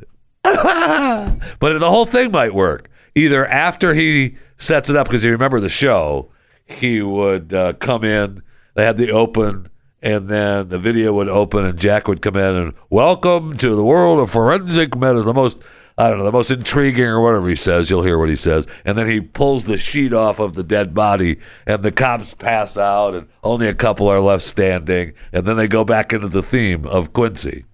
[1.59, 2.89] but the whole thing might work.
[3.13, 6.31] Either after he sets it up, because you remember the show,
[6.65, 8.41] he would uh, come in,
[8.73, 9.67] they had the open,
[10.01, 13.83] and then the video would open, and Jack would come in and welcome to the
[13.83, 15.57] world of forensic medicine, the most.
[15.97, 17.89] I don't know, the most intriguing or whatever he says.
[17.89, 18.65] You'll hear what he says.
[18.85, 22.77] And then he pulls the sheet off of the dead body, and the cops pass
[22.77, 25.13] out, and only a couple are left standing.
[25.31, 27.65] And then they go back into the theme of Quincy.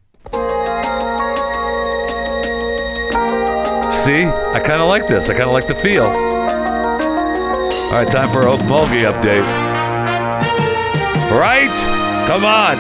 [4.07, 5.29] See, I kind of like this.
[5.29, 6.05] I kind of like the feel.
[6.05, 6.13] All
[7.91, 9.43] right, time for an Oak update.
[11.27, 11.67] Right?
[12.25, 12.77] Come on.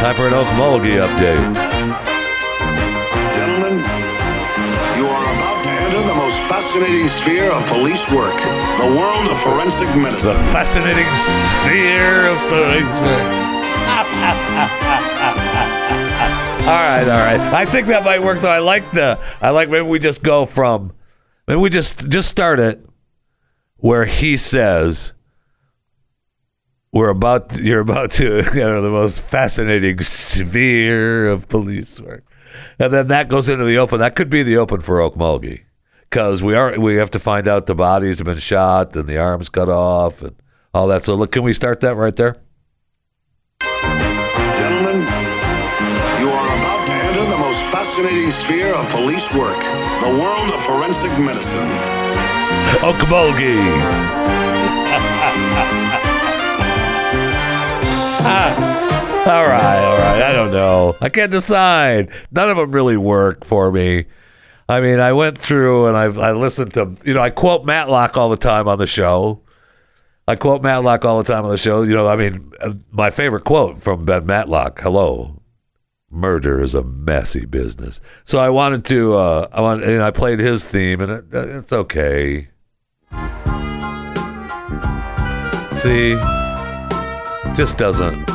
[0.00, 1.36] Time for an Okmulgee update.
[3.36, 3.84] Gentlemen,
[4.96, 8.40] you are about to enter the most fascinating sphere of police work
[8.80, 10.32] the world of forensic medicine.
[10.32, 12.88] The fascinating sphere of police.
[15.28, 15.42] all
[16.66, 17.40] right, all right.
[17.52, 18.50] I think that might work though.
[18.50, 19.18] I like the.
[19.40, 20.92] I like maybe we just go from.
[21.46, 22.84] Maybe we just just start it
[23.76, 25.12] where he says.
[26.92, 27.50] We're about.
[27.50, 32.24] To, you're about to enter the most fascinating sphere of police work,
[32.78, 33.98] and then that goes into the open.
[34.00, 35.62] That could be the open for Okmulgee,
[36.10, 39.18] because we are we have to find out the bodies have been shot and the
[39.18, 40.34] arms cut off and
[40.72, 41.04] all that.
[41.04, 42.36] So look, can we start that right there?
[47.96, 49.56] Fascinating sphere of police work
[50.02, 51.62] the world of forensic medicine.
[52.84, 53.56] Oak Mulkey.
[59.26, 60.22] all right, all right.
[60.22, 60.94] I don't know.
[61.00, 62.10] I can't decide.
[62.30, 64.04] None of them really work for me.
[64.68, 68.18] I mean, I went through and I I listened to you know I quote Matlock
[68.18, 69.40] all the time on the show.
[70.28, 71.80] I quote Matlock all the time on the show.
[71.80, 74.82] You know, I mean, uh, my favorite quote from Ben Matlock.
[74.82, 75.35] Hello,
[76.16, 78.00] murder is a messy business.
[78.24, 79.14] So I wanted to.
[79.14, 82.48] Uh, I want and I played his theme, and it, it's okay.
[85.80, 86.14] See,
[87.54, 88.26] just doesn't.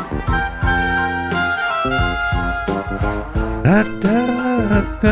[3.64, 5.12] Da, da, da.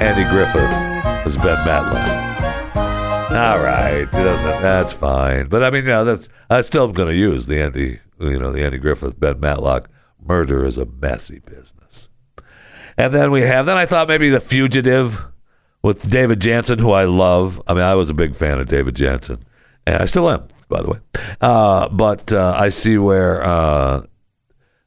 [0.00, 2.32] Andy Griffith was Ben Matlock.
[3.32, 4.62] All right, doesn't.
[4.62, 5.48] That's fine.
[5.48, 8.38] But I mean, you know, that's I still am going to use the Andy, you
[8.38, 9.88] know, the Andy Griffith, Ben Matlock.
[10.26, 12.08] Murder is a messy business.
[12.96, 13.66] And then we have.
[13.66, 15.18] Then I thought maybe the fugitive
[15.82, 17.60] with David Janssen, who I love.
[17.66, 19.44] I mean, I was a big fan of David Janssen,
[19.86, 20.98] and I still am, by the way.
[21.40, 24.02] Uh, but uh, I see where uh,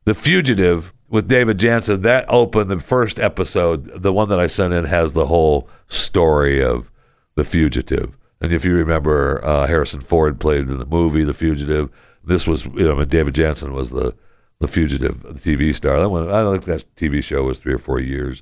[0.06, 4.02] the fugitive with David Janssen that opened the first episode.
[4.02, 6.92] The one that I sent in has the whole story of
[7.36, 8.18] the fugitive.
[8.42, 11.90] And if you remember, uh, Harrison Ford played in the movie The Fugitive.
[12.24, 14.14] This was, you know, David Janssen was the
[14.60, 16.00] the fugitive the TV star.
[16.00, 18.42] That one, I think that TV show was three or four years,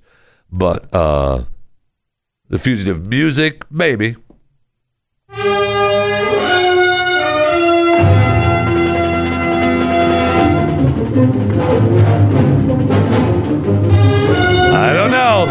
[0.51, 1.43] but uh,
[2.49, 4.15] the fugitive music, maybe.
[14.75, 15.45] I don't know.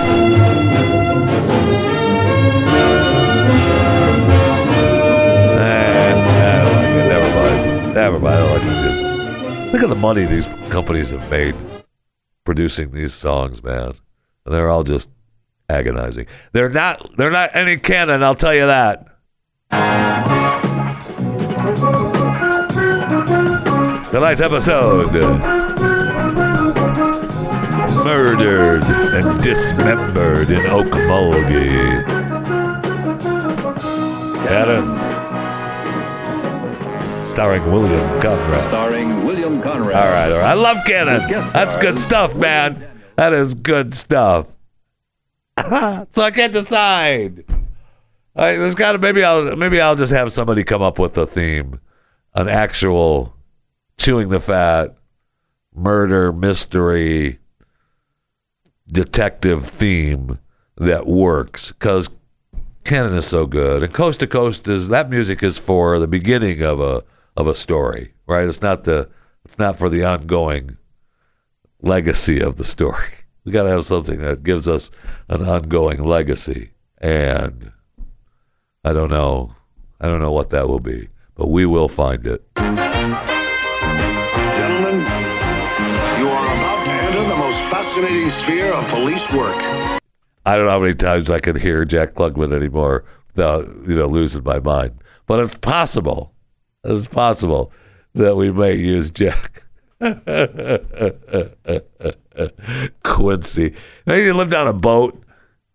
[7.95, 8.37] Never mind.
[8.37, 8.63] I like.
[9.73, 11.55] Look at the money these companies have made
[12.45, 13.93] producing these songs, man.
[14.47, 15.11] And they're all just
[15.69, 16.27] agonizing.
[16.53, 17.11] They're not.
[17.19, 18.23] They're not any canon.
[18.23, 19.07] I'll tell you that.
[24.11, 25.13] Tonight's episode:
[28.03, 32.07] murdered and dismembered in Okmulgee.
[34.49, 35.02] Cannon.
[37.33, 38.69] Starring William Conrad.
[38.69, 39.97] Starring William Conrad.
[39.97, 40.51] All right, all right.
[40.51, 41.31] I love Cannon.
[41.55, 42.87] That's good stuff, man.
[43.17, 44.49] That is good stuff.
[45.59, 47.47] so I can't decide.
[48.37, 51.27] I, there's got to maybe I'll maybe I'll just have somebody come up with a
[51.27, 51.81] theme,
[52.35, 53.35] an actual
[53.97, 54.95] chewing the fat,
[55.75, 57.39] murder mystery,
[58.87, 60.39] detective theme
[60.77, 62.11] that works because
[62.85, 66.63] Cannon is so good, and Coast to Coast is that music is for the beginning
[66.63, 67.05] of a
[67.37, 68.47] of a story, right?
[68.47, 69.09] It's not the
[69.45, 70.77] it's not for the ongoing
[71.81, 73.09] legacy of the story.
[73.45, 74.93] We got to have something that gives us
[75.29, 77.73] an ongoing legacy, and
[78.85, 79.57] I don't know,
[80.01, 82.45] I don't know what that will be, but we will find it.
[82.55, 82.85] Gentlemen,
[86.21, 89.57] you are about to enter the most fascinating sphere of police work.
[90.47, 93.05] I don't know how many times I can hear Jack Klugman anymore
[93.35, 94.93] without you know losing my mind,
[95.27, 96.32] but it's possible.
[96.85, 97.73] It's possible
[98.15, 99.63] that we may use Jack.
[103.05, 103.75] Quincy.
[104.07, 105.23] Now, he lived on a boat,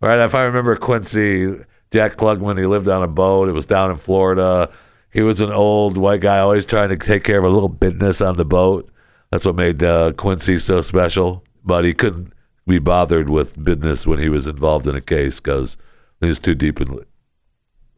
[0.01, 0.19] right?
[0.19, 1.55] If I remember Quincy,
[1.91, 3.47] Jack Klugman, he lived on a boat.
[3.47, 4.69] It was down in Florida.
[5.11, 8.19] He was an old white guy, always trying to take care of a little business
[8.19, 8.91] on the boat.
[9.31, 11.43] That's what made uh, Quincy so special.
[11.63, 12.33] But he couldn't
[12.67, 15.77] be bothered with business when he was involved in a case because
[16.19, 16.99] he was too deep in.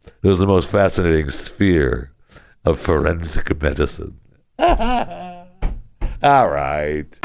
[0.06, 2.12] It was the most fascinating sphere
[2.66, 4.20] of forensic medicine.
[4.60, 7.20] All right.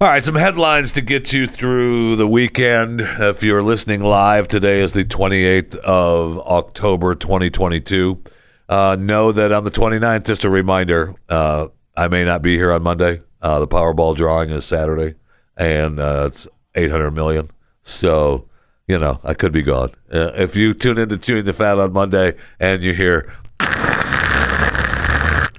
[0.00, 3.00] All right, some headlines to get you through the weekend.
[3.00, 8.22] If you're listening live, today is the 28th of October, 2022.
[8.68, 12.70] Uh, know that on the 29th, just a reminder, uh, I may not be here
[12.70, 13.22] on Monday.
[13.40, 15.14] Uh, the Powerball drawing is Saturday,
[15.56, 17.50] and uh, it's 800 million.
[17.82, 18.46] So,
[18.86, 19.92] you know, I could be gone.
[20.12, 25.50] Uh, if you tune into Chewing the Fat on Monday and you hear, I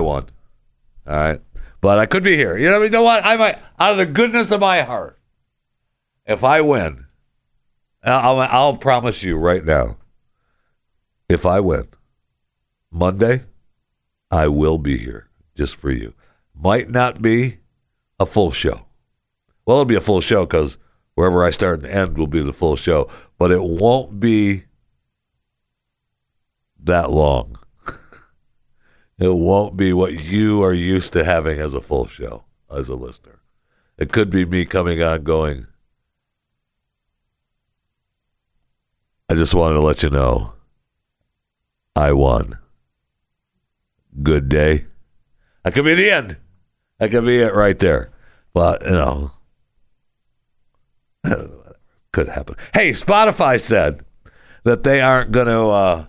[0.00, 0.26] won.
[1.06, 1.42] All right.
[1.82, 2.56] But I could be here.
[2.56, 3.24] You know, you know what?
[3.24, 5.18] I might, out of the goodness of my heart,
[6.24, 7.04] if I win,
[8.02, 9.98] I'll, I'll promise you right now,
[11.28, 11.88] if I win
[12.96, 13.44] Monday,
[14.30, 16.14] I will be here just for you.
[16.54, 17.58] Might not be
[18.18, 18.86] a full show.
[19.66, 20.78] Well, it'll be a full show because
[21.14, 24.64] wherever I start and end will be the full show, but it won't be
[26.82, 27.58] that long.
[29.18, 32.44] it won't be what you are used to having as a full show
[32.74, 33.40] as a listener.
[33.98, 35.66] It could be me coming on going,
[39.28, 40.52] I just wanted to let you know
[41.94, 42.58] I won.
[44.22, 44.86] Good day.
[45.64, 46.36] That could be the end.
[46.98, 48.12] That could be it right there.
[48.54, 49.32] But, you know,
[52.12, 52.56] could happen.
[52.72, 54.04] Hey, Spotify said
[54.64, 55.66] that they aren't going to.
[55.66, 56.06] Uh,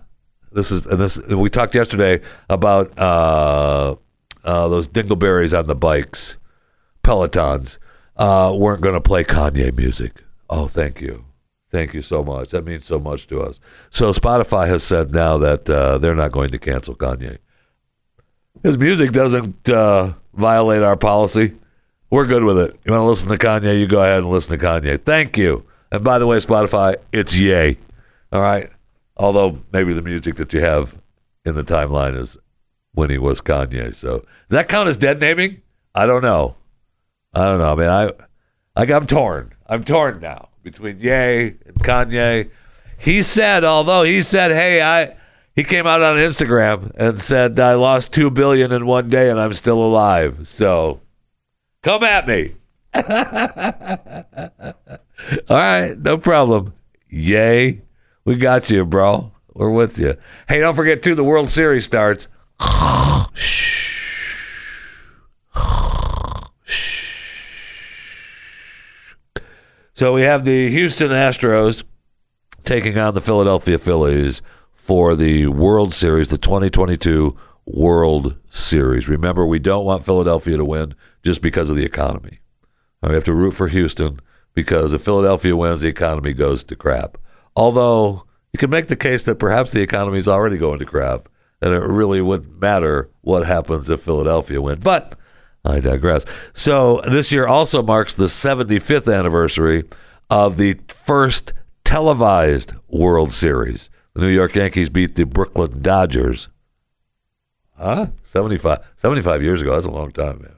[0.52, 1.18] this is and this.
[1.18, 3.96] We talked yesterday about uh,
[4.44, 6.38] uh, those dingleberries on the bikes,
[7.04, 7.78] Pelotons,
[8.16, 10.22] uh, weren't going to play Kanye music.
[10.48, 11.26] Oh, thank you,
[11.70, 12.50] thank you so much.
[12.50, 13.60] That means so much to us.
[13.90, 17.38] So Spotify has said now that uh, they're not going to cancel Kanye.
[18.62, 21.54] His music doesn't uh, violate our policy.
[22.10, 22.78] We're good with it.
[22.84, 23.78] You want to listen to Kanye?
[23.78, 25.00] You go ahead and listen to Kanye.
[25.02, 25.64] Thank you.
[25.92, 27.78] And by the way, Spotify, it's yay.
[28.32, 28.70] All right.
[29.16, 30.96] Although maybe the music that you have
[31.44, 32.38] in the timeline is
[32.92, 33.94] when he was Kanye.
[33.94, 35.62] So does that count as dead naming?
[35.94, 36.56] I don't know.
[37.34, 37.72] I don't know.
[37.72, 38.10] I mean, I,
[38.74, 39.52] I I'm torn.
[39.66, 42.50] I'm torn now between Ye and Kanye.
[42.96, 45.14] He said, although he said, hey, I
[45.58, 49.40] he came out on Instagram and said I lost two billion in one day and
[49.40, 50.46] I'm still alive.
[50.46, 51.00] So
[51.82, 52.54] come at me.
[52.94, 53.02] All
[55.48, 56.74] right, no problem.
[57.08, 57.82] Yay.
[58.24, 59.32] We got you, bro.
[59.52, 60.16] We're with you.
[60.48, 62.28] Hey, don't forget too, the World Series starts.
[69.94, 71.82] So we have the Houston Astros
[72.62, 74.40] taking on the Philadelphia Phillies
[74.88, 77.36] for the World Series, the 2022
[77.66, 79.06] World Series.
[79.06, 82.38] Remember, we don't want Philadelphia to win just because of the economy.
[83.02, 84.18] We have to root for Houston
[84.54, 87.18] because if Philadelphia wins, the economy goes to crap.
[87.54, 88.24] Although
[88.54, 91.28] you can make the case that perhaps the economy is already going to crap,
[91.60, 94.82] and it really wouldn't matter what happens if Philadelphia wins.
[94.82, 95.18] But
[95.66, 96.24] I digress.
[96.54, 99.84] So this year also marks the 75th anniversary
[100.30, 101.52] of the first
[101.84, 103.90] televised World Series.
[104.18, 106.48] The New York Yankees beat the Brooklyn Dodgers.
[107.76, 108.08] Huh?
[108.24, 109.74] 75, 75 years ago.
[109.74, 110.56] That's a long time, man.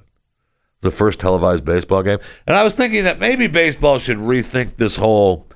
[0.81, 2.21] The first televised baseball game.
[2.47, 5.47] And I was thinking that maybe baseball should rethink this whole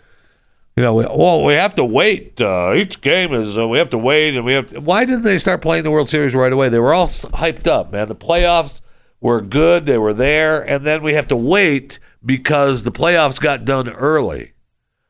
[0.77, 2.39] you know, we, well, we have to wait.
[2.39, 4.69] Uh, each game is uh, we have to wait, and we have.
[4.71, 6.69] To, why didn't they start playing the World Series right away?
[6.69, 8.09] They were all hyped up, man.
[8.09, 8.83] The playoffs
[9.21, 13.65] were good; they were there, and then we have to wait because the playoffs got
[13.65, 14.53] done early,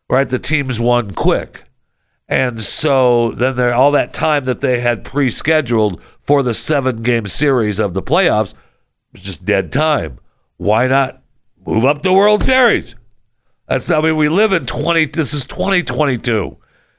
[0.08, 0.28] right?
[0.28, 1.64] The teams won quick,
[2.28, 7.78] and so then there all that time that they had pre-scheduled for the seven-game series
[7.78, 8.54] of the playoffs
[9.12, 10.18] was just dead time.
[10.56, 11.22] Why not
[11.66, 12.94] move up the World Series?
[13.68, 16.56] That's I mean we live in 20 this is 2022.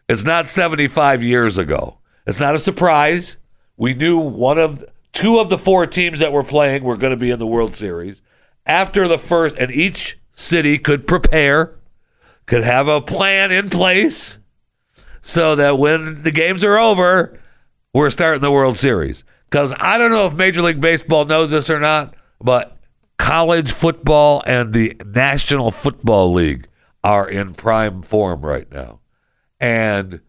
[0.08, 1.98] It's not 75 years ago.
[2.28, 3.38] It's not a surprise.
[3.78, 7.18] We knew one of two of the four teams that were playing were going to
[7.18, 8.22] be in the World Series.
[8.66, 11.76] After the first and each city could prepare,
[12.46, 14.38] could have a plan in place
[15.28, 17.40] so that when the games are over,
[17.96, 19.24] we're starting the World Series.
[19.50, 22.78] Cuz I don't know if Major League Baseball knows this or not, but
[23.18, 26.68] college football and the National Football League
[27.04, 29.00] are in prime form right now.
[29.60, 30.20] And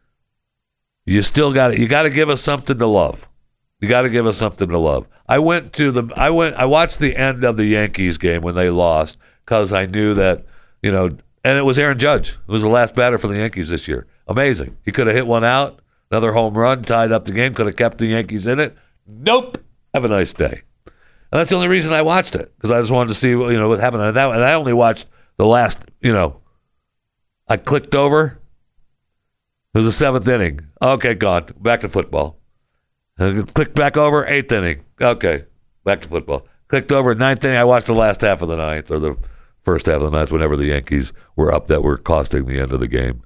[1.04, 3.28] you still got to you got to give us something to love.
[3.80, 5.06] You got to give us something to love.
[5.28, 8.54] I went to the I went I watched the end of the Yankees game when
[8.54, 10.46] they lost cuz I knew that,
[10.82, 11.10] you know,
[11.44, 14.06] and it was Aaron Judge who was the last batter for the Yankees this year.
[14.26, 14.76] Amazing.
[14.84, 17.76] He could have hit one out, another home run, tied up the game, could have
[17.76, 18.76] kept the Yankees in it.
[19.06, 19.58] Nope.
[19.94, 20.62] Have a nice day.
[21.32, 23.56] And that's the only reason I watched it because I just wanted to see you
[23.56, 24.02] know what happened.
[24.02, 25.06] And, that, and I only watched
[25.36, 26.40] the last, you know,
[27.48, 28.40] I clicked over.
[29.74, 30.68] It was the seventh inning.
[30.80, 31.52] Okay, gone.
[31.60, 32.38] Back to football.
[33.18, 34.84] Clicked back over, eighth inning.
[35.00, 35.44] Okay,
[35.84, 36.46] back to football.
[36.68, 37.56] Clicked over, ninth inning.
[37.56, 39.16] I watched the last half of the ninth or the
[39.62, 42.72] first half of the ninth whenever the Yankees were up that were costing the end
[42.72, 43.22] of the game.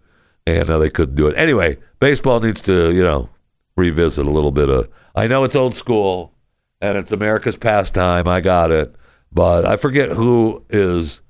[0.47, 1.36] And uh, they couldn't do it.
[1.36, 3.28] Anyway, baseball needs to, you know,
[3.76, 4.88] revisit a little bit of.
[5.14, 6.34] I know it's old school
[6.80, 8.26] and it's America's pastime.
[8.26, 8.95] I got it.
[9.32, 11.20] But I forget who is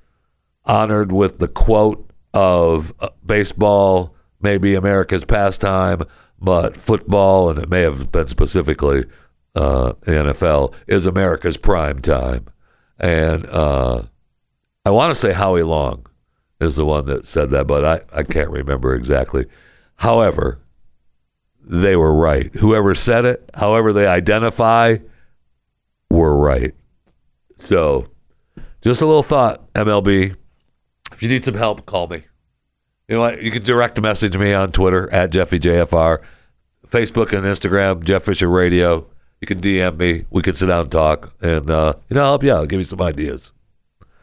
[0.65, 6.03] honored with the quote of uh, baseball, maybe America's pastime,
[6.41, 9.05] but football, and it may have been specifically
[9.55, 12.47] uh, the NFL, is America's prime time.
[12.99, 14.05] And uh,
[14.85, 16.07] I want to say Howie Long
[16.61, 19.47] is the one that said that, but I, I can't remember exactly.
[19.97, 20.61] However,
[21.63, 22.55] they were right.
[22.57, 24.99] Whoever said it, however they identify,
[26.11, 26.75] were right.
[27.59, 28.09] So,
[28.83, 30.37] just a little thought, MLB.
[31.13, 32.25] If you need some help, call me.
[33.09, 33.43] You know what?
[33.43, 36.23] You can direct message me on Twitter at JeffyJFR,
[36.87, 39.07] Facebook and Instagram, Jeff Fisher Radio.
[39.41, 40.27] You can DM me.
[40.31, 42.69] We can sit down and talk, and uh, you know, I'll help you out.
[42.69, 43.53] Give you some ideas.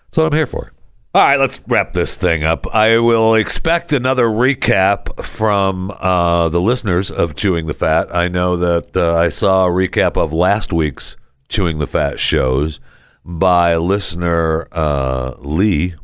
[0.07, 0.71] That's what I'm here for.
[1.17, 2.67] All right, let's wrap this thing up.
[2.75, 8.15] I will expect another recap from uh, the listeners of Chewing the Fat.
[8.15, 11.17] I know that uh, I saw a recap of last week's
[11.49, 12.79] Chewing the Fat shows
[13.25, 15.95] by listener uh, Lee,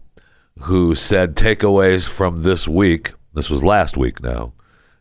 [0.61, 3.11] who said takeaways from this week.
[3.35, 4.53] This was last week now.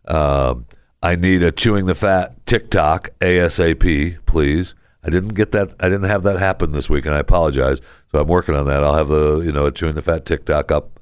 [0.07, 0.67] Um,
[1.03, 4.75] I need a Chewing the Fat TikTok ASAP, please.
[5.03, 5.75] I didn't get that.
[5.81, 7.81] I didn't have that happen this week, and I apologize.
[8.13, 8.85] So I'm working on that.
[8.85, 11.01] I'll have the you know chewing the fat TikTok up,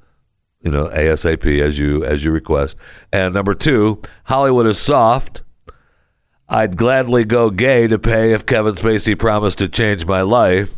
[0.61, 2.77] you know ASAP as you as you request.
[3.11, 5.43] And number two, Hollywood is soft.
[6.47, 10.73] I'd gladly go gay to pay if Kevin Spacey promised to change my life.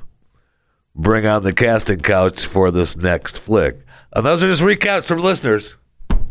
[0.95, 3.79] Bring on the casting couch for this next flick.
[4.11, 5.77] And those are just recaps from listeners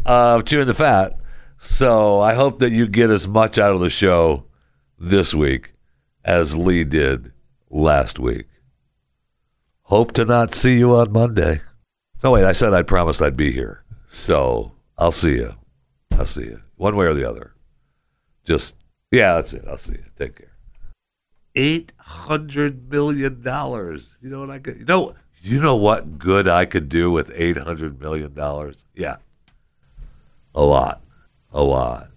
[0.06, 1.18] uh, of Chewing the Fat.
[1.58, 4.44] So I hope that you get as much out of the show
[4.98, 5.74] this week
[6.24, 7.32] as Lee did
[7.70, 8.46] last week.
[9.92, 11.60] Hope to not see you on Monday.
[12.24, 13.84] No, wait, I said I'd promised I'd be here.
[14.10, 15.54] So I'll see you.
[16.12, 16.62] I'll see you.
[16.76, 17.52] One way or the other.
[18.46, 18.74] Just,
[19.10, 19.66] yeah, that's it.
[19.68, 20.04] I'll see you.
[20.18, 20.56] Take care.
[21.54, 23.42] $800 million.
[23.44, 27.28] You know what I could, you know, you know what good I could do with
[27.28, 28.34] $800 million?
[28.94, 29.16] Yeah.
[30.54, 31.02] A lot.
[31.52, 32.08] A lot.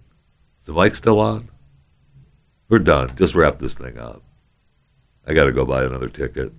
[0.62, 1.50] Is the mic still on?
[2.70, 3.14] We're done.
[3.16, 4.22] Just wrap this thing up.
[5.26, 6.52] I got to go buy another ticket.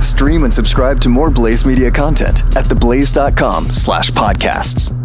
[0.00, 5.01] Stream and subscribe to more Blaze Media content at theblaze.com slash podcasts.